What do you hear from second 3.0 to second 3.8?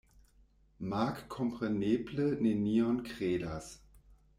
kredas.